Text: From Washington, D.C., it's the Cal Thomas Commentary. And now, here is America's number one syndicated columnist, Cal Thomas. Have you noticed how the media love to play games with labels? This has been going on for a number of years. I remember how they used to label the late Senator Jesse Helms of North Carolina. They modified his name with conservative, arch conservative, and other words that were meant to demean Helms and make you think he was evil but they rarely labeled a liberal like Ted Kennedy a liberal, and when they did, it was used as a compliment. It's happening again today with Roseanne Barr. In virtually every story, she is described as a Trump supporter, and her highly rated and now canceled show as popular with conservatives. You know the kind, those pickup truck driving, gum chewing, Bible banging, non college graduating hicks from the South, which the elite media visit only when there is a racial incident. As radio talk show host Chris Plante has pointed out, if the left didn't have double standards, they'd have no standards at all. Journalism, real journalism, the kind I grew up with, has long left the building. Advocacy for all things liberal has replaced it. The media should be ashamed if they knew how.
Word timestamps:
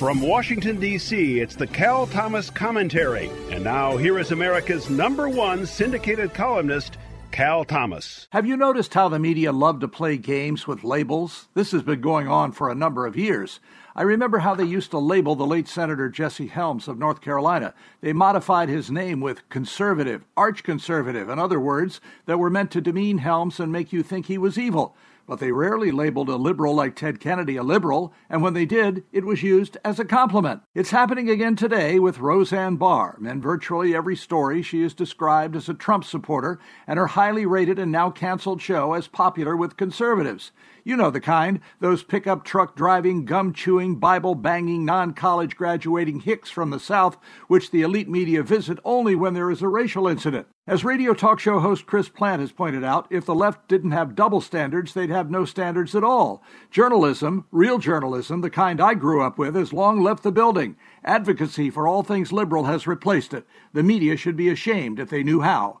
From 0.00 0.22
Washington, 0.22 0.80
D.C., 0.80 1.40
it's 1.40 1.56
the 1.56 1.66
Cal 1.66 2.06
Thomas 2.06 2.48
Commentary. 2.48 3.30
And 3.50 3.62
now, 3.62 3.98
here 3.98 4.18
is 4.18 4.32
America's 4.32 4.88
number 4.88 5.28
one 5.28 5.66
syndicated 5.66 6.32
columnist, 6.32 6.96
Cal 7.32 7.66
Thomas. 7.66 8.26
Have 8.30 8.46
you 8.46 8.56
noticed 8.56 8.94
how 8.94 9.10
the 9.10 9.18
media 9.18 9.52
love 9.52 9.78
to 9.80 9.88
play 9.88 10.16
games 10.16 10.66
with 10.66 10.84
labels? 10.84 11.48
This 11.52 11.72
has 11.72 11.82
been 11.82 12.00
going 12.00 12.28
on 12.28 12.52
for 12.52 12.70
a 12.70 12.74
number 12.74 13.04
of 13.04 13.14
years. 13.14 13.60
I 13.94 14.00
remember 14.00 14.38
how 14.38 14.54
they 14.54 14.64
used 14.64 14.90
to 14.92 14.98
label 14.98 15.34
the 15.34 15.44
late 15.44 15.68
Senator 15.68 16.08
Jesse 16.08 16.46
Helms 16.46 16.88
of 16.88 16.98
North 16.98 17.20
Carolina. 17.20 17.74
They 18.00 18.14
modified 18.14 18.70
his 18.70 18.90
name 18.90 19.20
with 19.20 19.46
conservative, 19.50 20.24
arch 20.34 20.62
conservative, 20.64 21.28
and 21.28 21.38
other 21.38 21.60
words 21.60 22.00
that 22.24 22.38
were 22.38 22.48
meant 22.48 22.70
to 22.70 22.80
demean 22.80 23.18
Helms 23.18 23.60
and 23.60 23.70
make 23.70 23.92
you 23.92 24.02
think 24.02 24.24
he 24.24 24.38
was 24.38 24.56
evil 24.56 24.96
but 25.30 25.38
they 25.38 25.52
rarely 25.52 25.92
labeled 25.92 26.28
a 26.28 26.34
liberal 26.34 26.74
like 26.74 26.96
Ted 26.96 27.20
Kennedy 27.20 27.54
a 27.54 27.62
liberal, 27.62 28.12
and 28.28 28.42
when 28.42 28.52
they 28.52 28.66
did, 28.66 29.04
it 29.12 29.24
was 29.24 29.44
used 29.44 29.78
as 29.84 30.00
a 30.00 30.04
compliment. 30.04 30.62
It's 30.74 30.90
happening 30.90 31.30
again 31.30 31.54
today 31.54 32.00
with 32.00 32.18
Roseanne 32.18 32.74
Barr. 32.74 33.16
In 33.24 33.40
virtually 33.40 33.94
every 33.94 34.16
story, 34.16 34.60
she 34.60 34.82
is 34.82 34.92
described 34.92 35.54
as 35.54 35.68
a 35.68 35.74
Trump 35.74 36.02
supporter, 36.02 36.58
and 36.84 36.98
her 36.98 37.06
highly 37.06 37.46
rated 37.46 37.78
and 37.78 37.92
now 37.92 38.10
canceled 38.10 38.60
show 38.60 38.94
as 38.94 39.06
popular 39.06 39.56
with 39.56 39.76
conservatives. 39.76 40.50
You 40.82 40.96
know 40.96 41.10
the 41.10 41.20
kind, 41.20 41.60
those 41.78 42.02
pickup 42.02 42.44
truck 42.44 42.74
driving, 42.74 43.24
gum 43.24 43.52
chewing, 43.52 43.96
Bible 43.96 44.34
banging, 44.34 44.84
non 44.84 45.12
college 45.12 45.54
graduating 45.54 46.20
hicks 46.20 46.50
from 46.50 46.70
the 46.70 46.80
South, 46.80 47.18
which 47.46 47.70
the 47.70 47.82
elite 47.82 48.08
media 48.08 48.42
visit 48.42 48.80
only 48.84 49.14
when 49.14 49.34
there 49.34 49.50
is 49.50 49.62
a 49.62 49.68
racial 49.68 50.08
incident. 50.08 50.48
As 50.66 50.84
radio 50.84 51.14
talk 51.14 51.40
show 51.40 51.58
host 51.58 51.86
Chris 51.86 52.08
Plante 52.08 52.42
has 52.42 52.52
pointed 52.52 52.84
out, 52.84 53.06
if 53.10 53.26
the 53.26 53.34
left 53.34 53.66
didn't 53.66 53.90
have 53.90 54.14
double 54.14 54.40
standards, 54.40 54.94
they'd 54.94 55.10
have 55.10 55.19
no 55.28 55.44
standards 55.44 55.96
at 55.96 56.04
all. 56.04 56.40
Journalism, 56.70 57.46
real 57.50 57.78
journalism, 57.78 58.42
the 58.42 58.48
kind 58.48 58.80
I 58.80 58.94
grew 58.94 59.20
up 59.20 59.36
with, 59.36 59.56
has 59.56 59.72
long 59.72 60.00
left 60.00 60.22
the 60.22 60.30
building. 60.30 60.76
Advocacy 61.02 61.68
for 61.68 61.88
all 61.88 62.04
things 62.04 62.32
liberal 62.32 62.66
has 62.66 62.86
replaced 62.86 63.34
it. 63.34 63.44
The 63.72 63.82
media 63.82 64.16
should 64.16 64.36
be 64.36 64.48
ashamed 64.48 65.00
if 65.00 65.10
they 65.10 65.24
knew 65.24 65.40
how. 65.40 65.80